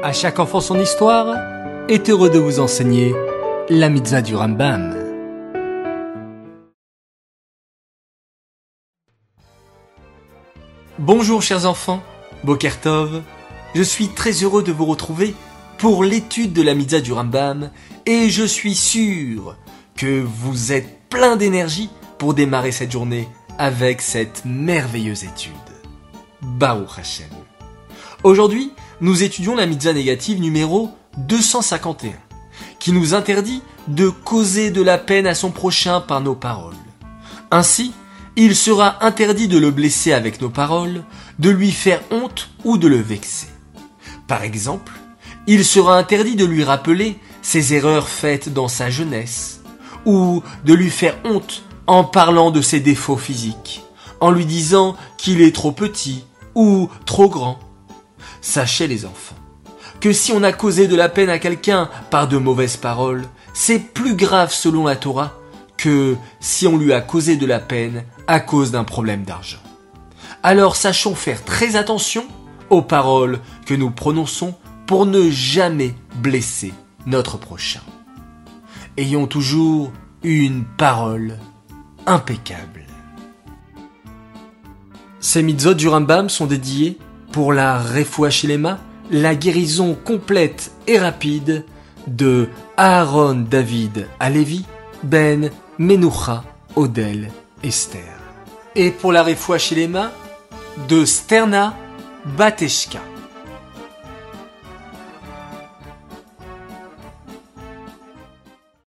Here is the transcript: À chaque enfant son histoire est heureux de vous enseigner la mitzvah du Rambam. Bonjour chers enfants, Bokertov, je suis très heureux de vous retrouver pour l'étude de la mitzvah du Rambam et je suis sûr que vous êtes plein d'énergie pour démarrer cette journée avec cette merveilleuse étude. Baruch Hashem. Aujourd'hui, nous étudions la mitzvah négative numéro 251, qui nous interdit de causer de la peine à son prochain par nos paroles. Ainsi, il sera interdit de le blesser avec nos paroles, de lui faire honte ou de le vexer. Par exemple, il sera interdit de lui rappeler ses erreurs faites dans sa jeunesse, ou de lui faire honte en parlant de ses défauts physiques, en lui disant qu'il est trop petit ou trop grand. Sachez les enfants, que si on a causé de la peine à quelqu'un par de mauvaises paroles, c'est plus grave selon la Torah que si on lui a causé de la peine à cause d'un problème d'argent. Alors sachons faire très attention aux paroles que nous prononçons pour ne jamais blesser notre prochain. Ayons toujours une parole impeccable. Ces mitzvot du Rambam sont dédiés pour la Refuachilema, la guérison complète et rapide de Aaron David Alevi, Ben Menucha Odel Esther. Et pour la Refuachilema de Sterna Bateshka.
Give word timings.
À 0.00 0.12
chaque 0.12 0.38
enfant 0.38 0.60
son 0.60 0.78
histoire 0.78 1.34
est 1.88 2.08
heureux 2.08 2.30
de 2.30 2.38
vous 2.38 2.60
enseigner 2.60 3.16
la 3.68 3.88
mitzvah 3.88 4.22
du 4.22 4.36
Rambam. 4.36 4.96
Bonjour 11.00 11.42
chers 11.42 11.66
enfants, 11.66 12.00
Bokertov, 12.44 13.22
je 13.74 13.82
suis 13.82 14.06
très 14.06 14.30
heureux 14.44 14.62
de 14.62 14.70
vous 14.70 14.84
retrouver 14.84 15.34
pour 15.78 16.04
l'étude 16.04 16.52
de 16.52 16.62
la 16.62 16.74
mitzvah 16.74 17.00
du 17.00 17.12
Rambam 17.12 17.72
et 18.06 18.30
je 18.30 18.44
suis 18.44 18.76
sûr 18.76 19.56
que 19.96 20.20
vous 20.22 20.72
êtes 20.72 21.08
plein 21.08 21.34
d'énergie 21.34 21.90
pour 22.18 22.34
démarrer 22.34 22.70
cette 22.70 22.92
journée 22.92 23.28
avec 23.58 24.00
cette 24.00 24.44
merveilleuse 24.44 25.24
étude. 25.24 25.54
Baruch 26.40 27.00
Hashem. 27.00 27.26
Aujourd'hui, 28.22 28.72
nous 29.00 29.22
étudions 29.22 29.54
la 29.54 29.66
mitzvah 29.66 29.92
négative 29.92 30.40
numéro 30.40 30.90
251, 31.18 32.10
qui 32.78 32.92
nous 32.92 33.14
interdit 33.14 33.62
de 33.86 34.08
causer 34.08 34.70
de 34.70 34.82
la 34.82 34.98
peine 34.98 35.26
à 35.26 35.34
son 35.34 35.50
prochain 35.50 36.00
par 36.00 36.20
nos 36.20 36.34
paroles. 36.34 36.74
Ainsi, 37.50 37.92
il 38.36 38.54
sera 38.54 39.04
interdit 39.04 39.48
de 39.48 39.58
le 39.58 39.70
blesser 39.70 40.12
avec 40.12 40.40
nos 40.40 40.50
paroles, 40.50 41.04
de 41.38 41.50
lui 41.50 41.70
faire 41.70 42.00
honte 42.10 42.50
ou 42.64 42.76
de 42.76 42.88
le 42.88 43.00
vexer. 43.00 43.48
Par 44.26 44.42
exemple, 44.42 44.92
il 45.46 45.64
sera 45.64 45.96
interdit 45.96 46.36
de 46.36 46.44
lui 46.44 46.64
rappeler 46.64 47.18
ses 47.40 47.74
erreurs 47.74 48.08
faites 48.08 48.52
dans 48.52 48.68
sa 48.68 48.90
jeunesse, 48.90 49.62
ou 50.06 50.42
de 50.64 50.74
lui 50.74 50.90
faire 50.90 51.16
honte 51.24 51.62
en 51.86 52.04
parlant 52.04 52.50
de 52.50 52.60
ses 52.60 52.80
défauts 52.80 53.16
physiques, 53.16 53.82
en 54.20 54.30
lui 54.30 54.44
disant 54.44 54.96
qu'il 55.16 55.40
est 55.40 55.54
trop 55.54 55.72
petit 55.72 56.24
ou 56.54 56.90
trop 57.06 57.28
grand. 57.28 57.58
Sachez 58.40 58.86
les 58.86 59.04
enfants, 59.04 59.36
que 60.00 60.12
si 60.12 60.32
on 60.32 60.42
a 60.42 60.52
causé 60.52 60.88
de 60.88 60.96
la 60.96 61.08
peine 61.08 61.30
à 61.30 61.38
quelqu'un 61.38 61.88
par 62.10 62.28
de 62.28 62.36
mauvaises 62.36 62.76
paroles, 62.76 63.24
c'est 63.54 63.78
plus 63.78 64.14
grave 64.14 64.52
selon 64.52 64.86
la 64.86 64.96
Torah 64.96 65.34
que 65.76 66.16
si 66.40 66.66
on 66.66 66.76
lui 66.76 66.92
a 66.92 67.00
causé 67.00 67.36
de 67.36 67.46
la 67.46 67.60
peine 67.60 68.04
à 68.26 68.40
cause 68.40 68.70
d'un 68.70 68.84
problème 68.84 69.24
d'argent. 69.24 69.58
Alors 70.42 70.76
sachons 70.76 71.14
faire 71.14 71.44
très 71.44 71.76
attention 71.76 72.24
aux 72.70 72.82
paroles 72.82 73.40
que 73.66 73.74
nous 73.74 73.90
prononçons 73.90 74.54
pour 74.86 75.06
ne 75.06 75.30
jamais 75.30 75.94
blesser 76.16 76.72
notre 77.06 77.38
prochain. 77.38 77.80
Ayons 78.96 79.26
toujours 79.26 79.92
une 80.22 80.64
parole 80.64 81.38
impeccable. 82.06 82.86
Ces 85.20 85.42
mitzvot 85.42 85.74
du 85.74 85.88
Rambam 85.88 86.28
sont 86.28 86.46
dédiés 86.46 86.98
pour 87.32 87.52
la 87.52 87.78
Refuachilema, 87.78 88.78
la 89.10 89.34
guérison 89.34 89.94
complète 89.94 90.70
et 90.86 90.98
rapide 90.98 91.64
de 92.06 92.48
Aaron 92.76 93.46
David 93.48 94.06
Alevi, 94.20 94.64
Ben 95.02 95.50
Menucha 95.78 96.44
Odel 96.76 97.30
Esther. 97.62 98.02
Et 98.74 98.90
pour 98.90 99.12
la 99.12 99.22
Refuachilema 99.22 100.12
de 100.88 101.04
Sterna 101.04 101.74
Bateshka. 102.36 103.00